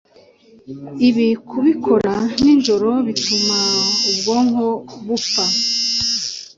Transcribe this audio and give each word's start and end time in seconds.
Ibi 1.07 1.27
kubikora 1.49 2.13
nijoro 2.41 2.89
bituma 3.05 3.57
ubwonko 4.09 4.65
bupfa 5.05 5.45